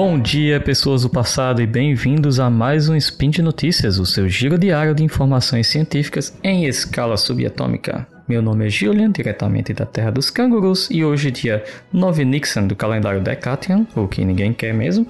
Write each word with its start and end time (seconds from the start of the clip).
Bom 0.00 0.16
dia, 0.16 0.60
pessoas 0.60 1.02
do 1.02 1.10
passado, 1.10 1.60
e 1.60 1.66
bem-vindos 1.66 2.38
a 2.38 2.48
mais 2.48 2.88
um 2.88 2.94
Spin 2.94 3.30
de 3.30 3.42
Notícias, 3.42 3.98
o 3.98 4.06
seu 4.06 4.28
giro 4.28 4.56
diário 4.56 4.94
de 4.94 5.02
informações 5.02 5.66
científicas 5.66 6.38
em 6.40 6.66
escala 6.66 7.16
subatômica. 7.16 8.06
Meu 8.28 8.40
nome 8.40 8.64
é 8.64 8.70
Julian, 8.70 9.10
diretamente 9.10 9.72
da 9.74 9.84
Terra 9.84 10.12
dos 10.12 10.30
Cangurus, 10.30 10.88
e 10.88 11.04
hoje, 11.04 11.32
dia 11.32 11.64
9 11.92 12.24
Nixon 12.24 12.68
do 12.68 12.76
calendário 12.76 13.20
Decatian, 13.20 13.88
o 13.96 14.06
que 14.06 14.24
ninguém 14.24 14.52
quer 14.52 14.72
mesmo, 14.72 15.04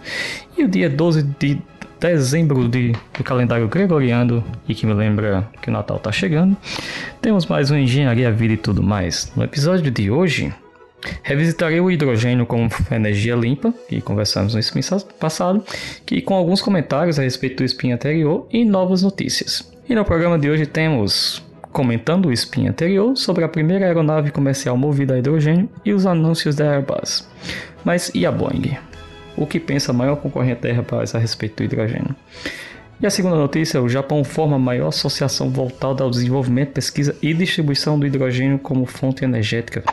e 0.56 0.64
o 0.64 0.68
dia 0.68 0.88
12 0.88 1.22
de 1.38 1.60
dezembro 2.00 2.66
de, 2.66 2.92
do 3.12 3.22
calendário 3.22 3.68
gregoriano 3.68 4.42
e 4.66 4.74
que 4.74 4.86
me 4.86 4.94
lembra 4.94 5.46
que 5.60 5.68
o 5.68 5.72
Natal 5.72 5.98
está 5.98 6.10
chegando, 6.10 6.56
temos 7.20 7.44
mais 7.44 7.70
um 7.70 7.76
Engenharia 7.76 8.32
Vida 8.32 8.54
e 8.54 8.56
tudo 8.56 8.82
mais. 8.82 9.30
No 9.36 9.44
episódio 9.44 9.90
de 9.90 10.10
hoje, 10.10 10.50
Revisitarei 11.22 11.80
o 11.80 11.90
hidrogênio 11.90 12.46
como 12.46 12.68
energia 12.90 13.34
limpa, 13.34 13.72
que 13.88 14.00
conversamos 14.00 14.54
no 14.54 14.60
spin 14.60 14.80
passado, 15.18 15.62
que 16.04 16.20
com 16.20 16.34
alguns 16.34 16.60
comentários 16.60 17.18
a 17.18 17.22
respeito 17.22 17.58
do 17.58 17.64
spin 17.64 17.92
anterior 17.92 18.46
e 18.50 18.64
novas 18.64 19.02
notícias. 19.02 19.70
E 19.88 19.94
no 19.94 20.04
programa 20.04 20.38
de 20.38 20.50
hoje 20.50 20.66
temos 20.66 21.42
comentando 21.72 22.26
o 22.26 22.32
spin 22.32 22.66
anterior 22.68 23.16
sobre 23.16 23.44
a 23.44 23.48
primeira 23.48 23.86
aeronave 23.86 24.30
comercial 24.30 24.76
movida 24.76 25.14
a 25.14 25.18
hidrogênio 25.18 25.68
e 25.84 25.92
os 25.92 26.06
anúncios 26.06 26.56
da 26.56 26.74
Airbus. 26.74 27.28
Mas 27.84 28.10
e 28.14 28.26
a 28.26 28.32
Boeing? 28.32 28.76
O 29.36 29.46
que 29.46 29.60
pensa 29.60 29.92
a 29.92 29.94
maior 29.94 30.16
concorrente 30.16 30.62
da 30.62 30.68
Airbus 30.68 31.14
a 31.14 31.18
respeito 31.18 31.58
do 31.58 31.64
hidrogênio? 31.64 32.16
E 33.00 33.06
a 33.06 33.10
segunda 33.10 33.36
notícia, 33.36 33.80
o 33.80 33.88
Japão 33.88 34.24
forma 34.24 34.56
a 34.56 34.58
maior 34.58 34.88
associação 34.88 35.50
voltada 35.50 36.02
ao 36.02 36.10
desenvolvimento, 36.10 36.72
pesquisa 36.72 37.14
e 37.22 37.32
distribuição 37.32 37.96
do 37.96 38.04
hidrogênio 38.04 38.58
como 38.58 38.84
fonte 38.86 39.24
energética. 39.24 39.84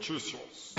Notícias. 0.00 0.74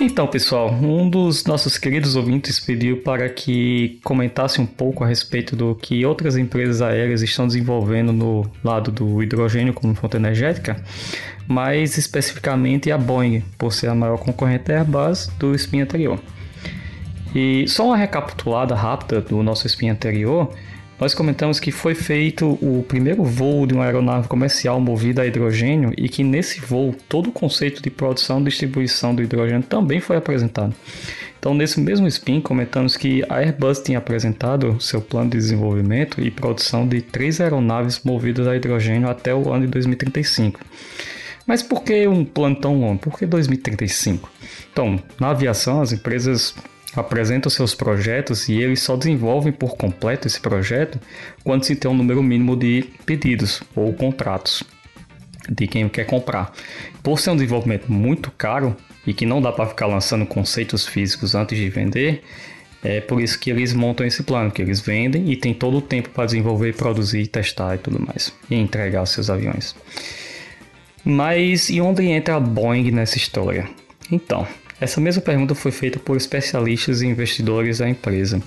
Então, 0.00 0.26
pessoal, 0.28 0.72
um 0.72 1.10
dos 1.10 1.44
nossos 1.44 1.76
queridos 1.76 2.16
ouvintes 2.16 2.58
pediu 2.58 3.02
para 3.02 3.28
que 3.28 4.00
comentasse 4.02 4.62
um 4.62 4.66
pouco 4.66 5.04
a 5.04 5.06
respeito 5.06 5.54
do 5.54 5.74
que 5.74 6.06
outras 6.06 6.38
empresas 6.38 6.80
aéreas 6.80 7.20
estão 7.20 7.46
desenvolvendo 7.46 8.14
no 8.14 8.50
lado 8.64 8.90
do 8.90 9.22
hidrogênio 9.22 9.74
como 9.74 9.94
fonte 9.94 10.16
energética, 10.16 10.82
mais 11.46 11.98
especificamente 11.98 12.90
a 12.90 12.96
Boeing, 12.96 13.42
por 13.58 13.74
ser 13.74 13.88
a 13.88 13.94
maior 13.94 14.16
concorrente 14.16 14.72
Airbus 14.72 15.26
do 15.38 15.54
spin 15.54 15.82
anterior. 15.82 16.18
E 17.34 17.66
só 17.68 17.86
uma 17.86 17.96
recapitulada 17.96 18.74
rápida 18.74 19.20
do 19.20 19.42
nosso 19.42 19.66
spin 19.66 19.90
anterior, 19.90 20.52
nós 21.00 21.14
comentamos 21.14 21.58
que 21.58 21.72
foi 21.72 21.94
feito 21.94 22.58
o 22.60 22.84
primeiro 22.86 23.24
voo 23.24 23.66
de 23.66 23.72
uma 23.72 23.84
aeronave 23.84 24.28
comercial 24.28 24.78
movida 24.78 25.22
a 25.22 25.26
hidrogênio 25.26 25.94
e 25.96 26.10
que 26.10 26.22
nesse 26.22 26.60
voo 26.60 26.94
todo 27.08 27.30
o 27.30 27.32
conceito 27.32 27.80
de 27.80 27.88
produção 27.88 28.40
e 28.40 28.44
distribuição 28.44 29.14
do 29.14 29.22
hidrogênio 29.22 29.62
também 29.62 29.98
foi 29.98 30.16
apresentado. 30.16 30.74
Então, 31.38 31.54
nesse 31.54 31.80
mesmo 31.80 32.06
spin, 32.06 32.38
comentamos 32.38 32.98
que 32.98 33.24
a 33.30 33.36
Airbus 33.36 33.78
tinha 33.78 33.96
apresentado 33.96 34.78
seu 34.78 35.00
plano 35.00 35.30
de 35.30 35.38
desenvolvimento 35.38 36.20
e 36.20 36.30
produção 36.30 36.86
de 36.86 37.00
três 37.00 37.40
aeronaves 37.40 38.02
movidas 38.04 38.46
a 38.46 38.54
hidrogênio 38.54 39.08
até 39.08 39.34
o 39.34 39.50
ano 39.50 39.64
de 39.64 39.72
2035. 39.72 40.60
Mas 41.46 41.62
por 41.62 41.82
que 41.82 42.06
um 42.06 42.26
plano 42.26 42.56
tão 42.56 42.78
longo? 42.78 42.98
Por 42.98 43.18
que 43.18 43.24
2035? 43.24 44.30
Então, 44.70 45.02
na 45.18 45.30
aviação, 45.30 45.80
as 45.80 45.92
empresas 45.92 46.54
apresentam 46.94 47.50
seus 47.50 47.74
projetos 47.74 48.48
e 48.48 48.60
eles 48.60 48.80
só 48.82 48.96
desenvolvem 48.96 49.52
por 49.52 49.76
completo 49.76 50.26
esse 50.26 50.40
projeto 50.40 51.00
quando 51.44 51.64
se 51.64 51.76
tem 51.76 51.90
um 51.90 51.94
número 51.94 52.22
mínimo 52.22 52.56
de 52.56 52.90
pedidos 53.06 53.62
ou 53.74 53.92
contratos 53.92 54.62
de 55.48 55.66
quem 55.66 55.88
quer 55.88 56.04
comprar. 56.04 56.52
Por 57.02 57.18
ser 57.18 57.30
um 57.30 57.36
desenvolvimento 57.36 57.90
muito 57.90 58.30
caro 58.32 58.76
e 59.06 59.14
que 59.14 59.24
não 59.24 59.40
dá 59.40 59.52
para 59.52 59.66
ficar 59.66 59.86
lançando 59.86 60.26
conceitos 60.26 60.86
físicos 60.86 61.34
antes 61.34 61.56
de 61.56 61.68
vender, 61.68 62.22
é 62.82 63.00
por 63.00 63.20
isso 63.20 63.38
que 63.38 63.50
eles 63.50 63.72
montam 63.72 64.06
esse 64.06 64.22
plano, 64.22 64.50
que 64.50 64.62
eles 64.62 64.80
vendem 64.80 65.30
e 65.30 65.36
tem 65.36 65.52
todo 65.52 65.78
o 65.78 65.82
tempo 65.82 66.10
para 66.10 66.26
desenvolver, 66.26 66.74
produzir, 66.74 67.26
testar 67.26 67.74
e 67.74 67.78
tudo 67.78 68.00
mais, 68.00 68.32
e 68.50 68.54
entregar 68.54 69.04
seus 69.06 69.28
aviões. 69.28 69.74
Mas 71.04 71.68
e 71.70 71.80
onde 71.80 72.04
entra 72.06 72.36
a 72.36 72.40
Boeing 72.40 72.90
nessa 72.90 73.16
história? 73.16 73.68
Então, 74.10 74.46
essa 74.80 75.00
mesma 75.00 75.20
pergunta 75.20 75.54
foi 75.54 75.70
feita 75.70 75.98
por 75.98 76.16
especialistas 76.16 77.02
e 77.02 77.06
investidores 77.06 77.78
da 77.78 77.88
empresa. 77.88 78.40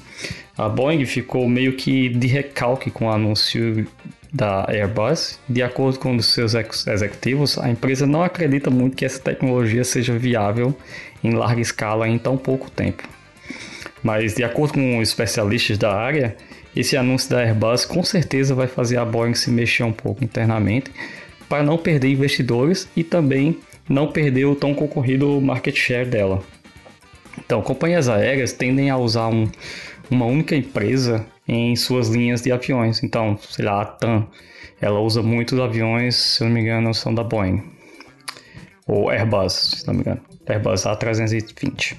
A 0.57 0.67
Boeing 0.67 1.05
ficou 1.05 1.47
meio 1.47 1.73
que 1.73 2.09
de 2.09 2.27
recalque 2.27 2.89
com 2.89 3.05
o 3.05 3.11
anúncio 3.11 3.87
da 4.33 4.65
Airbus. 4.67 5.39
De 5.47 5.61
acordo 5.61 5.99
com 5.99 6.15
os 6.15 6.33
seus 6.33 6.55
executivos, 6.55 7.57
a 7.59 7.69
empresa 7.69 8.07
não 8.07 8.23
acredita 8.23 8.71
muito 8.71 8.97
que 8.97 9.05
essa 9.05 9.19
tecnologia 9.19 9.83
seja 9.83 10.17
viável 10.17 10.75
em 11.23 11.33
larga 11.33 11.61
escala 11.61 12.07
em 12.07 12.17
tão 12.17 12.35
pouco 12.35 12.69
tempo. 12.71 13.03
Mas, 14.01 14.33
de 14.33 14.43
acordo 14.43 14.73
com 14.73 15.01
especialistas 15.01 15.77
da 15.77 15.93
área, 15.93 16.35
esse 16.75 16.97
anúncio 16.97 17.29
da 17.29 17.41
Airbus 17.41 17.85
com 17.85 18.03
certeza 18.03 18.55
vai 18.55 18.67
fazer 18.67 18.97
a 18.97 19.05
Boeing 19.05 19.35
se 19.35 19.51
mexer 19.51 19.83
um 19.83 19.93
pouco 19.93 20.23
internamente 20.23 20.91
para 21.47 21.61
não 21.61 21.77
perder 21.77 22.09
investidores 22.09 22.89
e 22.95 23.03
também 23.03 23.59
não 23.87 24.11
perder 24.11 24.45
o 24.45 24.55
tão 24.55 24.73
concorrido 24.73 25.39
market 25.41 25.75
share 25.75 26.07
dela. 26.07 26.41
Então, 27.37 27.61
companhias 27.61 28.07
aéreas 28.07 28.53
tendem 28.53 28.89
a 28.89 28.97
usar 28.97 29.27
um, 29.27 29.49
uma 30.09 30.25
única 30.25 30.55
empresa 30.55 31.25
em 31.47 31.75
suas 31.75 32.09
linhas 32.09 32.41
de 32.41 32.51
aviões. 32.51 33.03
Então, 33.03 33.37
sei 33.37 33.65
lá, 33.65 33.81
a 33.81 33.85
TAM, 33.85 34.27
ela 34.79 34.99
usa 34.99 35.21
muitos 35.21 35.59
aviões, 35.59 36.15
se 36.15 36.43
não 36.43 36.51
me 36.51 36.61
engano, 36.61 36.93
são 36.93 37.13
da 37.13 37.23
Boeing. 37.23 37.63
Ou 38.87 39.09
Airbus, 39.09 39.53
se 39.53 39.87
não 39.87 39.93
me 39.93 40.01
engano. 40.01 40.21
Airbus 40.47 40.83
A320. 40.83 41.97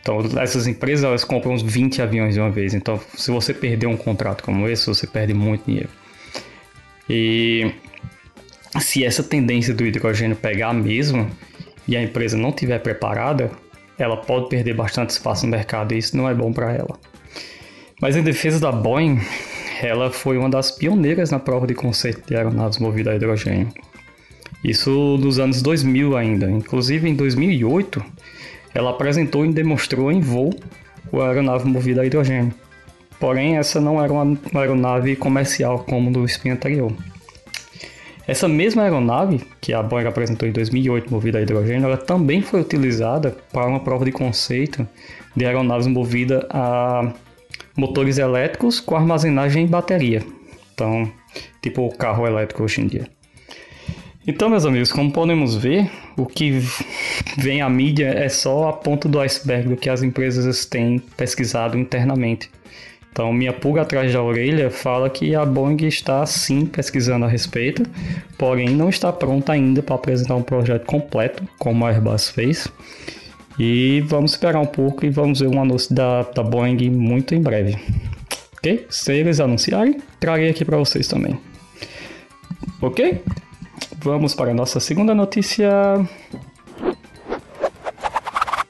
Então, 0.00 0.20
essas 0.40 0.66
empresas 0.66 1.04
elas 1.04 1.24
compram 1.24 1.52
uns 1.52 1.62
20 1.62 2.00
aviões 2.00 2.34
de 2.34 2.40
uma 2.40 2.50
vez. 2.50 2.72
Então, 2.72 3.00
se 3.14 3.30
você 3.30 3.52
perder 3.52 3.86
um 3.86 3.96
contrato 3.96 4.42
como 4.42 4.68
esse, 4.68 4.86
você 4.86 5.06
perde 5.06 5.34
muito 5.34 5.66
dinheiro. 5.66 5.90
E 7.08 7.72
se 8.80 9.04
essa 9.04 9.22
tendência 9.22 9.72
do 9.74 9.86
hidrogênio 9.86 10.36
pegar 10.36 10.72
mesmo 10.72 11.30
e 11.86 11.96
a 11.96 12.02
empresa 12.02 12.36
não 12.36 12.50
estiver 12.50 12.78
preparada, 12.80 13.50
ela 13.98 14.16
pode 14.16 14.48
perder 14.48 14.74
bastante 14.74 15.10
espaço 15.10 15.46
no 15.46 15.50
mercado 15.50 15.94
e 15.94 15.98
isso 15.98 16.16
não 16.16 16.28
é 16.28 16.34
bom 16.34 16.52
para 16.52 16.72
ela. 16.72 16.98
Mas 18.00 18.16
em 18.16 18.22
defesa 18.22 18.60
da 18.60 18.70
Boeing, 18.70 19.18
ela 19.82 20.10
foi 20.10 20.38
uma 20.38 20.48
das 20.48 20.70
pioneiras 20.70 21.30
na 21.30 21.38
prova 21.38 21.66
de 21.66 21.74
conceito 21.74 22.26
de 22.26 22.36
aeronaves 22.36 22.78
movidas 22.78 23.14
a 23.14 23.16
hidrogênio. 23.16 23.68
Isso 24.62 25.16
nos 25.18 25.38
anos 25.38 25.62
2000 25.62 26.16
ainda. 26.16 26.50
Inclusive 26.50 27.08
em 27.08 27.14
2008, 27.14 28.04
ela 28.74 28.90
apresentou 28.90 29.44
e 29.44 29.52
demonstrou 29.52 30.12
em 30.12 30.20
voo 30.20 30.50
a 31.12 31.28
aeronave 31.28 31.66
movida 31.66 32.02
a 32.02 32.06
hidrogênio. 32.06 32.54
Porém, 33.18 33.56
essa 33.56 33.80
não 33.80 34.02
era 34.02 34.12
uma 34.12 34.38
aeronave 34.54 35.16
comercial 35.16 35.80
como 35.80 36.12
do 36.12 36.24
spin 36.24 36.50
anterior. 36.50 36.92
Essa 38.28 38.46
mesma 38.46 38.82
aeronave, 38.82 39.40
que 39.58 39.72
a 39.72 39.82
Boeing 39.82 40.06
apresentou 40.06 40.46
em 40.46 40.52
2008, 40.52 41.10
movida 41.10 41.38
a 41.38 41.40
hidrogênio, 41.40 41.86
ela 41.86 41.96
também 41.96 42.42
foi 42.42 42.60
utilizada 42.60 43.34
para 43.50 43.66
uma 43.66 43.80
prova 43.80 44.04
de 44.04 44.12
conceito 44.12 44.86
de 45.34 45.46
aeronaves 45.46 45.86
movidas 45.86 46.44
a 46.50 47.10
motores 47.74 48.18
elétricos 48.18 48.80
com 48.80 48.94
armazenagem 48.94 49.64
em 49.64 49.66
bateria. 49.66 50.22
Então, 50.74 51.10
tipo 51.62 51.86
o 51.86 51.96
carro 51.96 52.26
elétrico 52.26 52.64
hoje 52.64 52.82
em 52.82 52.86
dia. 52.86 53.08
Então, 54.26 54.50
meus 54.50 54.66
amigos, 54.66 54.92
como 54.92 55.10
podemos 55.10 55.56
ver, 55.56 55.90
o 56.14 56.26
que 56.26 56.62
vem 57.38 57.62
à 57.62 57.70
mídia 57.70 58.08
é 58.08 58.28
só 58.28 58.68
a 58.68 58.74
ponta 58.74 59.08
do 59.08 59.18
iceberg 59.20 59.70
do 59.70 59.76
que 59.76 59.88
as 59.88 60.02
empresas 60.02 60.66
têm 60.66 60.98
pesquisado 60.98 61.78
internamente. 61.78 62.50
Então, 63.18 63.32
minha 63.32 63.52
pulga 63.52 63.82
atrás 63.82 64.12
da 64.12 64.22
orelha 64.22 64.70
fala 64.70 65.10
que 65.10 65.34
a 65.34 65.44
Boeing 65.44 65.88
está 65.88 66.24
sim 66.24 66.64
pesquisando 66.64 67.24
a 67.24 67.28
respeito, 67.28 67.82
porém 68.38 68.68
não 68.68 68.88
está 68.88 69.12
pronta 69.12 69.54
ainda 69.54 69.82
para 69.82 69.96
apresentar 69.96 70.36
um 70.36 70.42
projeto 70.42 70.86
completo, 70.86 71.42
como 71.58 71.84
a 71.84 71.90
Airbus 71.90 72.30
fez. 72.30 72.68
E 73.58 74.04
vamos 74.06 74.30
esperar 74.30 74.60
um 74.60 74.66
pouco 74.66 75.04
e 75.04 75.10
vamos 75.10 75.40
ver 75.40 75.48
um 75.48 75.60
anúncio 75.60 75.92
da, 75.92 76.22
da 76.22 76.44
Boeing 76.44 76.90
muito 76.90 77.34
em 77.34 77.42
breve. 77.42 77.76
Ok? 78.56 78.86
Se 78.88 79.12
eles 79.14 79.40
anunciarem, 79.40 80.00
trarei 80.20 80.48
aqui 80.48 80.64
para 80.64 80.76
vocês 80.76 81.08
também. 81.08 81.40
Ok? 82.80 83.20
Vamos 83.98 84.32
para 84.32 84.52
a 84.52 84.54
nossa 84.54 84.78
segunda 84.78 85.12
notícia. 85.12 85.68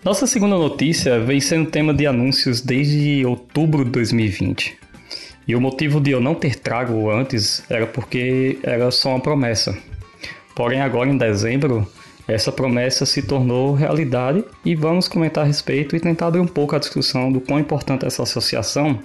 Nossa 0.08 0.26
segunda 0.26 0.56
notícia 0.56 1.20
vem 1.20 1.38
sendo 1.38 1.70
tema 1.70 1.92
de 1.92 2.06
anúncios 2.06 2.62
desde 2.62 3.26
outubro 3.26 3.84
de 3.84 3.90
2020. 3.90 4.74
E 5.46 5.54
o 5.54 5.60
motivo 5.60 6.00
de 6.00 6.12
eu 6.12 6.18
não 6.18 6.34
ter 6.34 6.54
trago 6.54 7.10
antes 7.10 7.62
era 7.68 7.86
porque 7.86 8.58
era 8.62 8.90
só 8.90 9.10
uma 9.10 9.20
promessa. 9.20 9.76
Porém, 10.56 10.80
agora 10.80 11.10
em 11.10 11.18
dezembro, 11.18 11.86
essa 12.26 12.50
promessa 12.50 13.04
se 13.04 13.20
tornou 13.20 13.74
realidade 13.74 14.42
e 14.64 14.74
vamos 14.74 15.08
comentar 15.08 15.44
a 15.44 15.46
respeito 15.46 15.94
e 15.94 16.00
tentar 16.00 16.28
abrir 16.28 16.40
um 16.40 16.46
pouco 16.46 16.74
a 16.74 16.78
discussão 16.78 17.30
do 17.30 17.38
quão 17.38 17.60
importante 17.60 18.06
essa 18.06 18.22
associação 18.22 19.00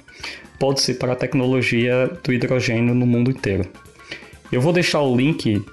pode 0.57 0.79
ser 0.79 0.93
para 0.93 1.11
a 1.11 1.17
tecnologia 1.17 2.09
do 2.23 2.31
hidrogênio 2.31 2.95
no 2.95 3.05
mundo 3.05 3.29
inteiro. 3.29 3.69
Eu 4.49 4.61
vou 4.61 4.71
deixar 4.71 5.01
o 5.01 5.13
link 5.13 5.65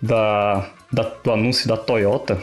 da, 0.00 0.70
da, 0.90 1.02
do 1.02 1.32
anúncio 1.32 1.68
da 1.68 1.76
Toyota, 1.76 2.38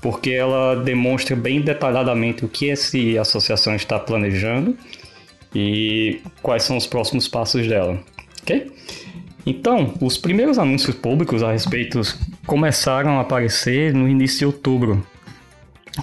porque 0.00 0.30
ela 0.30 0.76
demonstra 0.76 1.36
bem 1.36 1.60
detalhadamente 1.60 2.44
o 2.44 2.48
que 2.48 2.70
essa 2.70 2.96
associação 3.20 3.74
está 3.74 3.98
planejando 3.98 4.76
e 5.54 6.20
quais 6.42 6.62
são 6.62 6.76
os 6.76 6.86
próximos 6.86 7.28
passos 7.28 7.66
dela, 7.66 7.98
ok? 8.42 8.72
Então, 9.44 9.94
os 10.00 10.16
primeiros 10.18 10.58
anúncios 10.58 10.94
públicos 10.94 11.42
a 11.42 11.52
respeito 11.52 12.00
começaram 12.46 13.18
a 13.18 13.22
aparecer 13.22 13.92
no 13.94 14.08
início 14.08 14.40
de 14.40 14.46
outubro, 14.46 15.04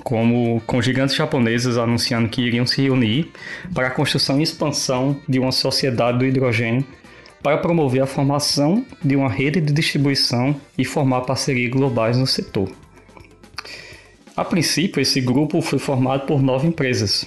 como 0.03 0.61
com 0.65 0.81
gigantes 0.81 1.15
japoneses 1.15 1.77
anunciando 1.77 2.29
que 2.29 2.41
iriam 2.41 2.65
se 2.65 2.81
reunir 2.81 3.31
para 3.73 3.87
a 3.87 3.91
construção 3.91 4.39
e 4.39 4.43
expansão 4.43 5.19
de 5.27 5.39
uma 5.39 5.51
sociedade 5.51 6.17
do 6.17 6.25
hidrogênio 6.25 6.85
para 7.41 7.57
promover 7.59 8.01
a 8.01 8.07
formação 8.07 8.85
de 9.03 9.15
uma 9.15 9.29
rede 9.29 9.61
de 9.61 9.71
distribuição 9.71 10.55
e 10.77 10.83
formar 10.83 11.21
parcerias 11.21 11.71
globais 11.71 12.17
no 12.17 12.27
setor. 12.27 12.69
A 14.37 14.45
princípio, 14.45 15.01
esse 15.01 15.19
grupo 15.19 15.59
foi 15.63 15.79
formado 15.79 16.27
por 16.27 16.43
nove 16.43 16.67
empresas, 16.67 17.25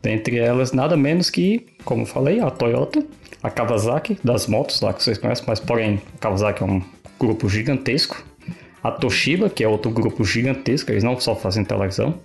dentre 0.00 0.38
elas 0.38 0.72
nada 0.72 0.96
menos 0.96 1.28
que, 1.28 1.66
como 1.84 2.06
falei, 2.06 2.40
a 2.40 2.50
Toyota, 2.50 3.04
a 3.42 3.50
Kawasaki 3.50 4.18
das 4.24 4.46
motos 4.46 4.80
lá 4.80 4.94
que 4.94 5.02
vocês 5.02 5.18
conhecem, 5.18 5.44
mas 5.46 5.60
porém 5.60 6.00
a 6.14 6.18
Kawasaki 6.18 6.62
é 6.62 6.66
um 6.66 6.82
grupo 7.20 7.50
gigantesco, 7.50 8.24
a 8.82 8.90
Toshiba, 8.90 9.50
que 9.50 9.62
é 9.62 9.68
outro 9.68 9.90
grupo 9.90 10.24
gigantesco, 10.24 10.90
eles 10.90 11.04
não 11.04 11.20
só 11.20 11.36
fazem 11.36 11.64
televisão, 11.64 12.18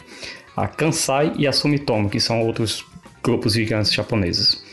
a 0.55 0.69
Kansai 0.69 1.33
e 1.35 1.45
a 1.45 1.51
Sumitomo, 1.51 2.09
que 2.09 2.21
são 2.21 2.41
outros 2.45 2.85
grupos 3.21 3.55
gigantes 3.55 3.91
japoneses. 3.91 4.63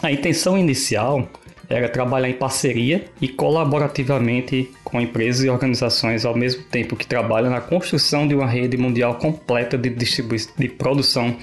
A 0.00 0.12
intenção 0.12 0.56
inicial 0.56 1.28
era 1.68 1.88
trabalhar 1.88 2.28
em 2.28 2.34
parceria 2.34 3.04
e 3.20 3.28
colaborativamente 3.28 4.70
com 4.82 5.00
empresas 5.00 5.44
e 5.44 5.48
organizações 5.48 6.24
ao 6.24 6.34
mesmo 6.34 6.62
tempo 6.64 6.96
que 6.96 7.06
trabalham 7.06 7.50
na 7.50 7.60
construção 7.60 8.26
de 8.26 8.34
uma 8.34 8.46
rede 8.46 8.76
mundial 8.76 9.16
completa 9.16 9.76
de, 9.76 9.90
de 9.90 10.68
produção, 10.70 11.36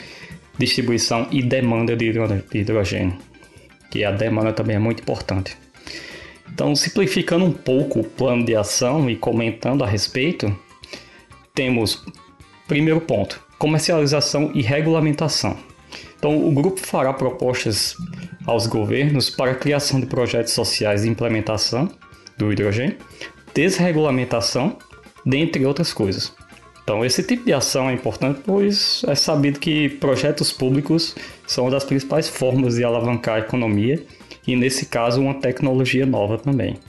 distribuição 0.57 1.27
e 1.31 1.43
demanda 1.43 1.95
de 1.95 2.11
hidrogênio, 2.53 3.17
que 3.91 4.03
a 4.03 4.11
demanda 4.11 4.51
também 4.51 4.77
é 4.77 4.79
muito 4.79 5.01
importante. 5.01 5.55
Então, 6.51 6.75
simplificando 6.75 7.45
um 7.45 7.51
pouco 7.51 7.99
o 7.99 8.03
plano 8.03 8.45
de 8.45 8.55
ação 8.55 9.09
e 9.09 9.15
comentando 9.15 9.83
a 9.83 9.87
respeito, 9.87 10.57
temos 11.53 12.03
primeiro 12.67 13.01
ponto: 13.01 13.43
comercialização 13.59 14.51
e 14.55 14.61
regulamentação. 14.61 15.57
Então, 16.25 16.43
o 16.43 16.51
grupo 16.51 16.79
fará 16.79 17.13
propostas 17.13 17.95
aos 18.47 18.65
governos 18.65 19.29
para 19.29 19.51
a 19.51 19.55
criação 19.55 19.99
de 19.99 20.07
projetos 20.07 20.53
sociais 20.53 21.03
de 21.03 21.07
implementação 21.07 21.87
do 22.35 22.51
hidrogênio, 22.51 22.97
desregulamentação, 23.53 24.75
dentre 25.23 25.63
outras 25.67 25.93
coisas. 25.93 26.33
Então, 26.83 27.05
esse 27.05 27.21
tipo 27.21 27.45
de 27.45 27.53
ação 27.53 27.87
é 27.87 27.93
importante, 27.93 28.41
pois 28.43 29.05
é 29.07 29.13
sabido 29.13 29.59
que 29.59 29.87
projetos 29.87 30.51
públicos 30.51 31.15
são 31.45 31.65
uma 31.65 31.69
das 31.69 31.83
principais 31.83 32.27
formas 32.27 32.73
de 32.73 32.83
alavancar 32.83 33.35
a 33.35 33.39
economia 33.41 34.03
e, 34.47 34.55
nesse 34.55 34.87
caso, 34.87 35.21
uma 35.21 35.35
tecnologia 35.35 36.07
nova 36.07 36.39
também. 36.39 36.79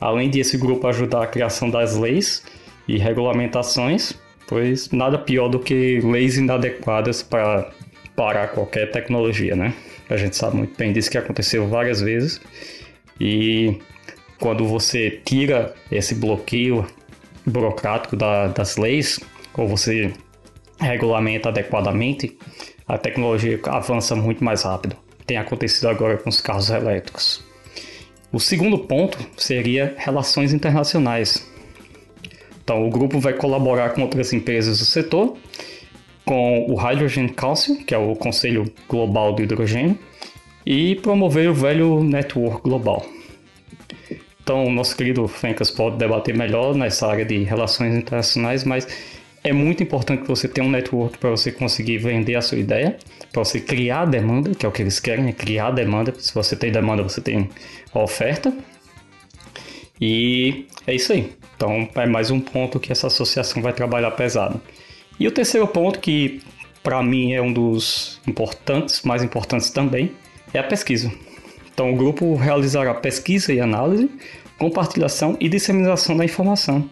Além 0.00 0.28
de 0.28 0.40
esse 0.40 0.58
grupo 0.58 0.88
ajudar 0.88 1.22
a 1.22 1.28
criação 1.28 1.70
das 1.70 1.96
leis 1.96 2.42
e 2.88 2.98
regulamentações, 2.98 4.14
pois 4.48 4.90
nada 4.90 5.16
pior 5.16 5.46
do 5.46 5.60
que 5.60 6.00
leis 6.00 6.36
inadequadas 6.36 7.22
para 7.22 7.70
parar 8.20 8.48
qualquer 8.48 8.90
tecnologia, 8.90 9.56
né? 9.56 9.72
A 10.10 10.14
gente 10.14 10.36
sabe 10.36 10.54
muito 10.54 10.76
bem 10.76 10.92
disso 10.92 11.10
que 11.10 11.16
aconteceu 11.16 11.66
várias 11.66 12.02
vezes. 12.02 12.38
E 13.18 13.78
quando 14.38 14.66
você 14.66 15.22
tira 15.24 15.74
esse 15.90 16.14
bloqueio 16.14 16.86
burocrático 17.46 18.16
da, 18.16 18.48
das 18.48 18.76
leis, 18.76 19.18
ou 19.56 19.66
você 19.66 20.12
regulamenta 20.78 21.48
adequadamente, 21.48 22.36
a 22.86 22.98
tecnologia 22.98 23.58
avança 23.64 24.14
muito 24.14 24.44
mais 24.44 24.64
rápido. 24.64 24.94
Tem 25.26 25.38
acontecido 25.38 25.88
agora 25.88 26.18
com 26.18 26.28
os 26.28 26.42
carros 26.42 26.68
elétricos. 26.68 27.42
O 28.30 28.38
segundo 28.38 28.80
ponto 28.80 29.16
seria 29.38 29.94
relações 29.96 30.52
internacionais. 30.52 31.50
Então, 32.62 32.86
o 32.86 32.90
grupo 32.90 33.18
vai 33.18 33.32
colaborar 33.32 33.94
com 33.94 34.02
outras 34.02 34.34
empresas 34.34 34.78
do 34.78 34.84
setor 34.84 35.38
com 36.30 36.64
o 36.68 36.76
Hydrogen 36.76 37.26
Council, 37.26 37.78
que 37.84 37.92
é 37.92 37.98
o 37.98 38.14
Conselho 38.14 38.72
Global 38.88 39.32
do 39.32 39.42
Hidrogênio, 39.42 39.98
e 40.64 40.94
promover 40.94 41.50
o 41.50 41.54
velho 41.54 42.04
Network 42.04 42.62
Global. 42.62 43.04
Então, 44.40 44.70
nosso 44.70 44.96
querido 44.96 45.26
Fencas 45.26 45.72
pode 45.72 45.96
debater 45.96 46.36
melhor 46.36 46.72
nessa 46.72 47.08
área 47.08 47.24
de 47.24 47.42
relações 47.42 47.96
internacionais, 47.96 48.62
mas 48.62 48.86
é 49.42 49.52
muito 49.52 49.82
importante 49.82 50.22
que 50.22 50.28
você 50.28 50.46
tenha 50.46 50.64
um 50.64 50.70
network 50.70 51.18
para 51.18 51.30
você 51.30 51.50
conseguir 51.50 51.98
vender 51.98 52.36
a 52.36 52.40
sua 52.40 52.58
ideia, 52.58 52.96
para 53.32 53.42
você 53.42 53.58
criar 53.58 54.04
demanda, 54.04 54.54
que 54.54 54.64
é 54.64 54.68
o 54.68 54.72
que 54.72 54.82
eles 54.82 55.00
querem, 55.00 55.26
é 55.26 55.32
criar 55.32 55.72
demanda. 55.72 56.14
Se 56.16 56.32
você 56.32 56.54
tem 56.54 56.70
demanda, 56.70 57.02
você 57.02 57.20
tem 57.20 57.50
a 57.92 57.98
oferta. 57.98 58.56
E 60.00 60.66
é 60.86 60.94
isso 60.94 61.12
aí. 61.12 61.32
Então, 61.56 61.88
é 61.96 62.06
mais 62.06 62.30
um 62.30 62.38
ponto 62.38 62.78
que 62.78 62.92
essa 62.92 63.08
associação 63.08 63.60
vai 63.60 63.72
trabalhar 63.72 64.12
pesado. 64.12 64.60
E 65.20 65.28
o 65.28 65.30
terceiro 65.30 65.68
ponto, 65.68 66.00
que 66.00 66.40
para 66.82 67.02
mim 67.02 67.34
é 67.34 67.42
um 67.42 67.52
dos 67.52 68.18
importantes, 68.26 69.02
mais 69.02 69.22
importantes 69.22 69.68
também, 69.68 70.12
é 70.54 70.58
a 70.58 70.62
pesquisa. 70.62 71.12
Então, 71.70 71.92
o 71.92 71.96
grupo 71.96 72.34
realizará 72.36 72.94
pesquisa 72.94 73.52
e 73.52 73.60
análise, 73.60 74.10
compartilhação 74.58 75.36
e 75.38 75.46
disseminação 75.46 76.16
da 76.16 76.24
informação. 76.24 76.88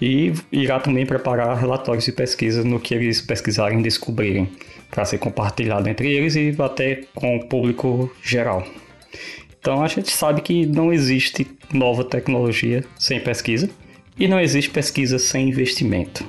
E 0.00 0.32
irá 0.50 0.80
também 0.80 1.06
preparar 1.06 1.56
relatórios 1.56 2.04
de 2.04 2.10
pesquisa 2.10 2.64
no 2.64 2.80
que 2.80 2.92
eles 2.92 3.20
pesquisarem 3.20 3.78
e 3.78 3.82
descobrirem, 3.84 4.50
para 4.90 5.04
ser 5.04 5.18
compartilhado 5.18 5.88
entre 5.88 6.12
eles 6.12 6.34
e 6.34 6.54
até 6.58 7.02
com 7.14 7.36
o 7.36 7.46
público 7.46 8.12
geral. 8.20 8.66
Então, 9.60 9.82
a 9.82 9.86
gente 9.86 10.10
sabe 10.10 10.42
que 10.42 10.66
não 10.66 10.92
existe 10.92 11.46
nova 11.72 12.02
tecnologia 12.04 12.84
sem 12.98 13.20
pesquisa 13.20 13.70
e 14.18 14.26
não 14.26 14.40
existe 14.40 14.70
pesquisa 14.70 15.20
sem 15.20 15.48
investimento. 15.48 16.26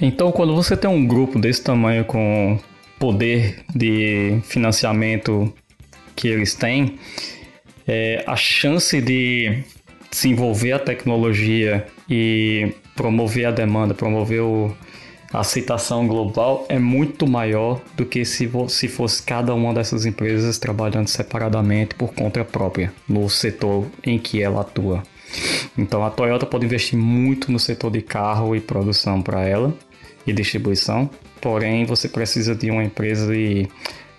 Então, 0.00 0.32
quando 0.32 0.54
você 0.54 0.76
tem 0.76 0.90
um 0.90 1.06
grupo 1.06 1.38
desse 1.38 1.62
tamanho 1.62 2.04
com 2.04 2.58
poder 2.98 3.64
de 3.74 4.40
financiamento 4.42 5.52
que 6.16 6.28
eles 6.28 6.54
têm, 6.54 6.98
é, 7.86 8.24
a 8.26 8.36
chance 8.36 9.00
de 9.00 9.62
desenvolver 10.10 10.72
a 10.72 10.78
tecnologia 10.78 11.86
e 12.08 12.72
promover 12.96 13.46
a 13.46 13.50
demanda, 13.50 13.94
promover 13.94 14.40
o, 14.40 14.74
a 15.32 15.40
aceitação 15.40 16.06
global 16.06 16.64
é 16.68 16.78
muito 16.78 17.26
maior 17.26 17.80
do 17.96 18.06
que 18.06 18.24
se, 18.24 18.50
se 18.68 18.88
fosse 18.88 19.22
cada 19.22 19.54
uma 19.54 19.74
dessas 19.74 20.06
empresas 20.06 20.58
trabalhando 20.58 21.08
separadamente 21.08 21.94
por 21.94 22.14
conta 22.14 22.44
própria 22.44 22.92
no 23.08 23.28
setor 23.28 23.86
em 24.04 24.18
que 24.18 24.40
ela 24.40 24.60
atua. 24.60 25.02
Então 25.76 26.04
a 26.04 26.10
Toyota 26.10 26.46
pode 26.46 26.64
investir 26.64 26.98
muito 26.98 27.50
no 27.50 27.58
setor 27.58 27.90
de 27.90 28.02
carro 28.02 28.54
e 28.54 28.60
produção 28.60 29.22
para 29.22 29.42
ela 29.42 29.74
e 30.26 30.32
distribuição, 30.32 31.10
porém 31.40 31.84
você 31.84 32.08
precisa 32.08 32.54
de 32.54 32.70
uma 32.70 32.82
empresa 32.82 33.32
de 33.32 33.68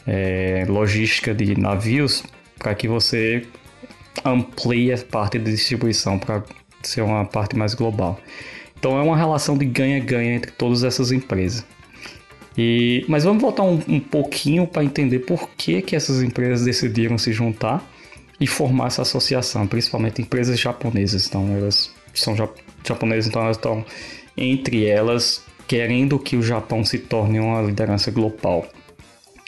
é, 0.06 0.66
logística 0.68 1.34
de 1.34 1.60
navios 1.60 2.24
para 2.60 2.76
que 2.76 2.88
você 2.88 3.46
amplie 4.24 4.94
a 4.94 4.98
parte 4.98 5.40
de 5.40 5.52
distribuição 5.52 6.18
para 6.18 6.44
ser 6.84 7.02
uma 7.02 7.26
parte 7.26 7.56
mais 7.56 7.74
global. 7.74 8.20
Então 8.78 8.98
é 8.98 9.02
uma 9.02 9.18
relação 9.18 9.58
de 9.58 9.66
ganha-ganha 9.66 10.36
entre 10.36 10.52
todas 10.52 10.84
essas 10.84 11.12
empresas. 11.12 11.66
E, 12.58 13.04
mas 13.08 13.24
vamos 13.24 13.42
voltar 13.42 13.64
um, 13.64 13.82
um 13.88 14.00
pouquinho 14.00 14.66
para 14.66 14.84
entender 14.84 15.20
por 15.20 15.50
que, 15.58 15.82
que 15.82 15.96
essas 15.96 16.22
empresas 16.22 16.64
decidiram 16.64 17.18
se 17.18 17.34
juntar 17.34 17.84
e 18.40 18.48
formar 18.48 18.88
essa 18.88 19.02
associação, 19.02 19.68
principalmente 19.68 20.22
empresas 20.22 20.60
japonesas. 20.60 21.28
Então, 21.28 21.48
elas 21.56 21.92
são 22.14 22.36
japonesas, 22.84 23.28
então 23.28 23.44
elas 23.44 23.58
estão 23.58 23.86
entre 24.38 24.86
elas 24.86 25.44
querendo 25.68 26.20
que 26.20 26.36
o 26.36 26.44
Japão 26.44 26.84
se 26.84 27.00
torne 27.00 27.40
uma 27.40 27.62
liderança 27.62 28.12
global 28.12 28.68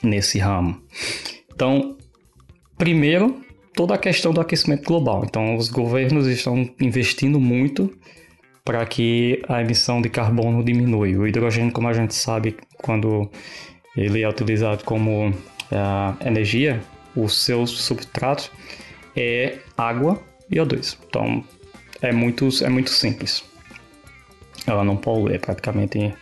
nesse 0.03 0.39
ramo. 0.39 0.81
Então, 1.53 1.97
primeiro, 2.77 3.41
toda 3.75 3.93
a 3.93 3.97
questão 3.97 4.33
do 4.33 4.41
aquecimento 4.41 4.85
global. 4.85 5.23
Então, 5.25 5.55
os 5.55 5.69
governos 5.69 6.27
estão 6.27 6.69
investindo 6.81 7.39
muito 7.39 7.93
para 8.63 8.85
que 8.85 9.41
a 9.47 9.61
emissão 9.61 10.01
de 10.01 10.09
carbono 10.09 10.63
diminua. 10.63 11.07
O 11.07 11.27
hidrogênio, 11.27 11.71
como 11.71 11.87
a 11.87 11.93
gente 11.93 12.13
sabe, 12.13 12.57
quando 12.79 13.29
ele 13.95 14.21
é 14.21 14.29
utilizado 14.29 14.83
como 14.83 15.33
é, 15.71 16.27
energia, 16.27 16.81
o 17.17 17.27
seu 17.27 17.65
substrato 17.65 18.51
é 19.15 19.57
água 19.77 20.21
e 20.49 20.55
O2. 20.57 20.97
Então 21.07 21.43
é 22.01 22.11
muito, 22.11 22.47
é 22.63 22.69
muito 22.69 22.89
simples. 22.89 23.43
ela 24.65 24.83
não 24.83 24.95
polui, 24.95 25.33
é 25.33 25.37
praticamente 25.39 26.13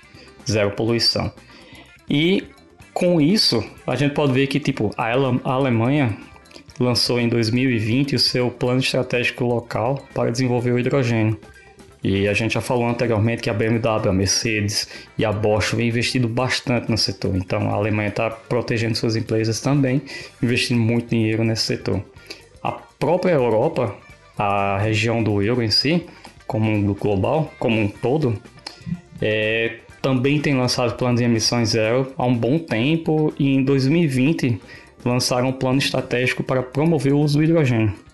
zero 0.50 0.72
poluição. 0.72 1.32
E 2.10 2.48
com 2.94 3.20
isso, 3.20 3.64
a 3.86 3.96
gente 3.96 4.14
pode 4.14 4.32
ver 4.32 4.48
que 4.48 4.60
tipo 4.60 4.92
a 4.98 5.12
Alemanha 5.44 6.18
lançou 6.80 7.20
em 7.20 7.28
2020 7.28 8.16
o 8.16 8.20
seu 8.20 8.50
plano 8.50 8.80
estratégico 8.80 9.44
local 9.44 10.06
para 10.14 10.32
desenvolver 10.32 10.72
o 10.72 10.80
hidrogênio. 10.80 11.40
E 12.08 12.28
a 12.28 12.34
gente 12.36 12.54
já 12.54 12.62
falou 12.62 12.88
anteriormente 12.88 13.42
que 13.42 13.50
a 13.50 13.54
BMW, 13.54 14.10
a 14.10 14.14
Mercedes 14.14 14.88
e 15.18 15.26
a 15.26 15.32
Bosch 15.32 15.74
vem 15.74 15.88
investindo 15.88 16.28
bastante 16.28 16.88
no 16.88 17.00
setor. 17.00 17.36
Então 17.36 17.68
a 17.68 17.74
Alemanha 17.74 18.10
está 18.10 18.30
protegendo 18.30 18.94
suas 18.94 19.16
empresas 19.16 19.60
também, 19.60 20.04
investindo 20.40 20.80
muito 20.80 21.10
dinheiro 21.10 21.44
nesse 21.44 21.64
setor. 21.64 22.00
A 22.62 22.74
própria 22.74 23.32
Europa, 23.32 23.96
a 24.38 24.78
região 24.78 25.24
do 25.24 25.42
euro 25.42 25.64
em 25.64 25.72
si, 25.72 26.06
como 26.46 26.70
um 26.70 26.94
global, 26.94 27.52
como 27.58 27.82
um 27.82 27.88
todo, 27.88 28.40
é, 29.20 29.78
também 30.00 30.40
tem 30.40 30.56
lançado 30.56 30.94
planos 30.98 31.20
de 31.20 31.26
emissões 31.26 31.70
zero 31.70 32.14
há 32.16 32.24
um 32.24 32.38
bom 32.38 32.60
tempo 32.60 33.34
e 33.40 33.56
em 33.56 33.64
2020 33.64 34.62
lançaram 35.04 35.48
um 35.48 35.54
plano 35.54 35.80
estratégico 35.80 36.44
para 36.44 36.62
promover 36.62 37.14
o 37.14 37.20
uso 37.20 37.40
do 37.40 37.44
hidrogênio. 37.44 38.05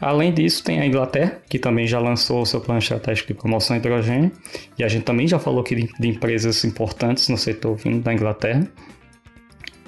Além 0.00 0.32
disso, 0.32 0.64
tem 0.64 0.80
a 0.80 0.86
Inglaterra, 0.86 1.42
que 1.48 1.58
também 1.58 1.86
já 1.86 1.98
lançou 1.98 2.40
o 2.40 2.46
seu 2.46 2.60
plano 2.60 2.78
estratégico 2.78 3.28
de 3.28 3.34
promoção 3.34 3.78
de 3.78 3.86
hidrogênio, 3.86 4.32
e 4.78 4.82
a 4.82 4.88
gente 4.88 5.04
também 5.04 5.28
já 5.28 5.38
falou 5.38 5.60
aqui 5.60 5.74
de, 5.74 5.90
de 5.98 6.08
empresas 6.08 6.64
importantes 6.64 7.28
no 7.28 7.36
setor 7.36 7.76
vindo 7.76 8.00
da 8.00 8.12
Inglaterra. 8.12 8.66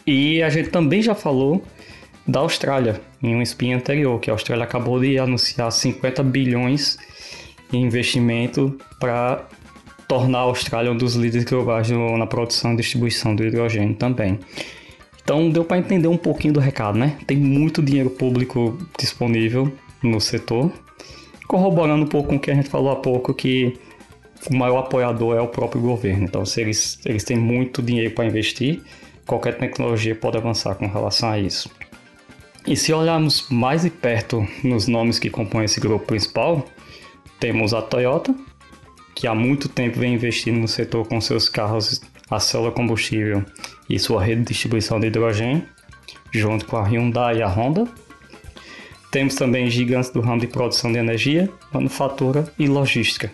E 0.06 0.42
a 0.42 0.50
gente 0.50 0.68
também 0.68 1.00
já 1.00 1.14
falou 1.14 1.64
da 2.26 2.40
Austrália, 2.40 3.00
em 3.22 3.34
um 3.34 3.42
spin 3.42 3.72
anterior, 3.72 4.20
que 4.20 4.28
a 4.28 4.34
Austrália 4.34 4.64
acabou 4.64 5.00
de 5.00 5.18
anunciar 5.18 5.72
50 5.72 6.22
bilhões 6.22 6.98
em 7.72 7.82
investimento 7.82 8.76
para 9.00 9.48
tornar 10.06 10.40
a 10.40 10.42
Austrália 10.42 10.92
um 10.92 10.96
dos 10.96 11.14
líderes 11.14 11.44
globais 11.44 11.88
na 11.90 12.26
produção 12.26 12.74
e 12.74 12.76
distribuição 12.76 13.34
do 13.34 13.44
hidrogênio 13.44 13.94
também. 13.94 14.38
Então 15.24 15.48
deu 15.48 15.64
para 15.64 15.78
entender 15.78 16.08
um 16.08 16.16
pouquinho 16.16 16.52
do 16.52 16.60
recado, 16.60 16.98
né? 16.98 17.16
Tem 17.26 17.36
muito 17.36 17.80
dinheiro 17.80 18.10
público 18.10 18.76
disponível 18.98 19.72
no 20.02 20.20
setor, 20.20 20.72
corroborando 21.46 22.04
um 22.04 22.08
pouco 22.08 22.30
com 22.30 22.36
o 22.36 22.40
que 22.40 22.50
a 22.50 22.54
gente 22.54 22.68
falou 22.68 22.90
há 22.90 22.96
pouco, 22.96 23.34
que 23.34 23.78
o 24.50 24.54
maior 24.54 24.78
apoiador 24.78 25.36
é 25.36 25.40
o 25.40 25.48
próprio 25.48 25.80
governo. 25.80 26.24
Então, 26.24 26.44
se 26.44 26.60
eles, 26.60 26.98
eles 27.04 27.24
têm 27.24 27.36
muito 27.36 27.82
dinheiro 27.82 28.14
para 28.14 28.24
investir, 28.24 28.82
qualquer 29.26 29.56
tecnologia 29.58 30.14
pode 30.14 30.36
avançar 30.36 30.74
com 30.74 30.86
relação 30.86 31.30
a 31.30 31.38
isso. 31.38 31.70
E 32.66 32.76
se 32.76 32.92
olharmos 32.92 33.48
mais 33.50 33.82
de 33.82 33.90
perto 33.90 34.46
nos 34.62 34.86
nomes 34.86 35.18
que 35.18 35.28
compõem 35.28 35.64
esse 35.64 35.80
grupo 35.80 36.06
principal, 36.06 36.64
temos 37.40 37.74
a 37.74 37.82
Toyota, 37.82 38.34
que 39.14 39.26
há 39.26 39.34
muito 39.34 39.68
tempo 39.68 39.98
vem 39.98 40.14
investindo 40.14 40.58
no 40.58 40.68
setor 40.68 41.06
com 41.06 41.20
seus 41.20 41.48
carros 41.48 42.00
a 42.30 42.38
célula 42.38 42.70
combustível 42.70 43.44
e 43.90 43.98
sua 43.98 44.22
rede 44.22 44.42
de 44.42 44.48
distribuição 44.48 44.98
de 44.98 45.08
hidrogênio, 45.08 45.64
junto 46.32 46.64
com 46.66 46.76
a 46.76 46.84
Hyundai 46.84 47.38
e 47.38 47.42
a 47.42 47.48
Honda, 47.48 47.86
temos 49.12 49.34
também 49.34 49.70
gigantes 49.70 50.10
do 50.10 50.20
ramo 50.20 50.40
de 50.40 50.46
produção 50.46 50.90
de 50.90 50.98
energia, 50.98 51.48
manufatura 51.70 52.50
e 52.58 52.66
logística. 52.66 53.30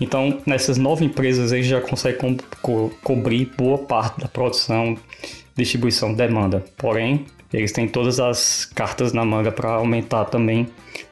Então, 0.00 0.40
nessas 0.46 0.78
nove 0.78 1.04
empresas, 1.04 1.52
eles 1.52 1.66
já 1.66 1.80
conseguem 1.80 2.36
co 2.36 2.44
co 2.62 2.90
cobrir 3.02 3.50
boa 3.58 3.78
parte 3.78 4.20
da 4.20 4.28
produção, 4.28 4.96
distribuição, 5.56 6.14
demanda. 6.14 6.64
Porém, 6.78 7.26
eles 7.52 7.72
têm 7.72 7.88
todas 7.88 8.20
as 8.20 8.64
cartas 8.64 9.12
na 9.12 9.24
manga 9.24 9.50
para 9.50 9.72
aumentar 9.72 10.26
também 10.26 10.68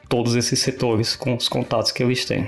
todos 0.07 0.35
esses 0.35 0.59
setores 0.59 1.15
com 1.15 1.35
os 1.35 1.49
contatos 1.49 1.91
que 1.91 2.01
eles 2.01 2.23
têm. 2.23 2.47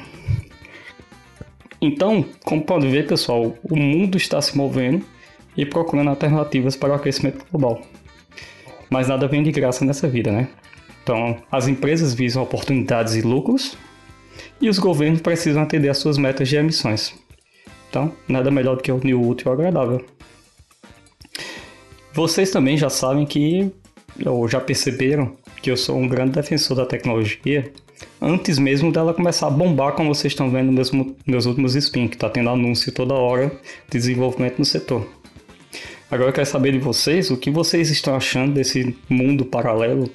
Então, 1.81 2.25
como 2.45 2.61
pode 2.61 2.87
ver, 2.87 3.05
pessoal, 3.05 3.53
o 3.63 3.75
mundo 3.75 4.15
está 4.17 4.41
se 4.41 4.57
movendo 4.57 5.05
e 5.57 5.65
procurando 5.65 6.09
alternativas 6.09 6.77
para 6.77 6.93
o 6.93 6.95
aquecimento 6.95 7.45
global. 7.51 7.81
Mas 8.89 9.09
nada 9.09 9.27
vem 9.27 9.43
de 9.43 9.51
graça 9.51 9.83
nessa 9.83 10.07
vida, 10.07 10.31
né? 10.31 10.47
Então, 11.03 11.37
as 11.51 11.67
empresas 11.67 12.13
visam 12.13 12.41
oportunidades 12.41 13.15
e 13.15 13.21
lucros 13.21 13.77
e 14.59 14.69
os 14.69 14.79
governos 14.79 15.21
precisam 15.21 15.61
atender 15.61 15.89
às 15.89 15.97
suas 15.97 16.17
metas 16.17 16.47
de 16.47 16.55
emissões. 16.55 17.13
Então, 17.89 18.11
nada 18.27 18.49
melhor 18.49 18.77
do 18.77 18.81
que 18.81 18.91
unir 18.91 19.13
o 19.13 19.27
útil 19.27 19.51
ao 19.51 19.53
agradável. 19.53 20.03
Vocês 22.13 22.49
também 22.49 22.77
já 22.77 22.89
sabem 22.89 23.25
que, 23.25 23.71
ou 24.25 24.47
já 24.47 24.61
perceberam, 24.61 25.35
que 25.61 25.69
eu 25.69 25.77
sou 25.77 25.97
um 25.97 26.07
grande 26.07 26.31
defensor 26.31 26.77
da 26.77 26.85
tecnologia 26.85 27.71
antes 28.21 28.57
mesmo 28.57 28.91
dela 28.91 29.13
começar 29.13 29.47
a 29.47 29.51
bombar, 29.51 29.93
como 29.93 30.13
vocês 30.13 30.31
estão 30.31 30.49
vendo 30.49 30.71
nos 30.71 30.91
meus 31.25 31.45
últimos 31.45 31.75
spin, 31.75 32.07
que 32.07 32.15
está 32.15 32.29
tendo 32.29 32.49
anúncio 32.49 32.91
toda 32.91 33.13
hora 33.13 33.49
de 33.89 33.97
desenvolvimento 33.97 34.59
no 34.59 34.65
setor. 34.65 35.07
Agora 36.09 36.29
eu 36.29 36.33
quero 36.33 36.45
saber 36.45 36.71
de 36.71 36.79
vocês 36.79 37.31
o 37.31 37.37
que 37.37 37.49
vocês 37.49 37.89
estão 37.89 38.15
achando 38.15 38.53
desse 38.53 38.95
mundo 39.09 39.45
paralelo 39.45 40.09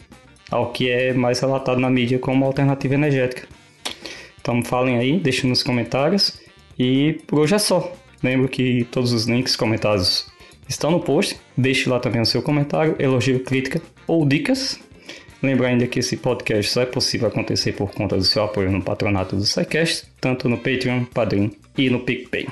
ao 0.51 0.73
que 0.73 0.91
é 0.91 1.13
mais 1.13 1.41
relatado 1.41 1.81
na 1.81 1.91
mídia 1.91 2.19
como 2.19 2.45
alternativa 2.45 2.95
energética. 2.95 3.47
Então 4.41 4.65
falem 4.65 4.97
aí, 4.97 5.19
deixem 5.19 5.49
nos 5.49 5.63
comentários. 5.63 6.41
E 6.79 7.21
por 7.27 7.41
hoje 7.41 7.55
é 7.55 7.59
só. 7.59 7.93
Lembro 8.23 8.49
que 8.49 8.85
todos 8.91 9.13
os 9.13 9.27
links 9.27 9.57
comentados 9.57 10.27
estão 10.69 10.91
no 10.91 11.01
post. 11.01 11.37
Deixe 11.57 11.89
lá 11.89 12.01
também 12.01 12.21
o 12.21 12.27
seu 12.27 12.43
comentário, 12.43 12.97
elogio, 12.99 13.41
crítica 13.41 13.81
ou 14.07 14.27
dicas. 14.27 14.81
Lembra 15.43 15.69
ainda 15.69 15.87
que 15.87 16.01
esse 16.01 16.17
podcast 16.17 16.73
só 16.73 16.83
é 16.83 16.87
possível 16.87 17.29
acontecer 17.29 17.73
por 17.73 17.93
conta 17.93 18.17
do 18.17 18.25
seu 18.25 18.43
apoio 18.43 18.73
no 18.73 18.83
patronato 18.83 19.37
do 19.37 19.47
SciCast, 19.47 20.07
tanto 20.21 20.49
no 20.49 20.57
Patreon, 20.57 21.05
Padrim 21.05 21.53
e 21.77 21.89
no 21.89 22.01
PicPay. 22.01 22.49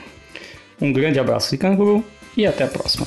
Um 0.80 0.92
grande 0.92 1.18
abraço 1.18 1.50
de 1.50 1.58
canguru 1.58 2.04
e 2.36 2.46
até 2.46 2.64
a 2.64 2.68
próxima. 2.68 3.06